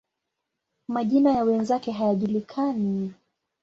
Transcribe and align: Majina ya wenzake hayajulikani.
Majina 0.87 1.31
ya 1.31 1.43
wenzake 1.43 1.91
hayajulikani. 1.91 3.13